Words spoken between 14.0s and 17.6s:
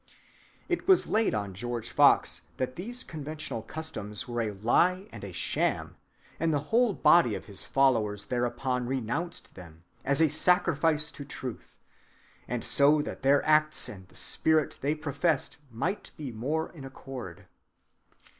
the spirit they professed might be more in accord.